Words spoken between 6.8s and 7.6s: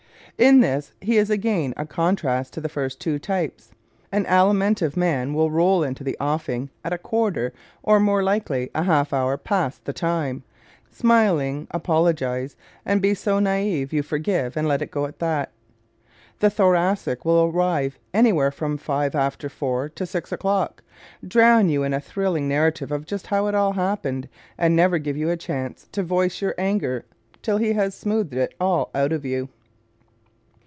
at a quarter,